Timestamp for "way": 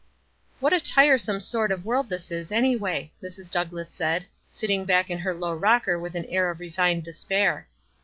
2.75-3.13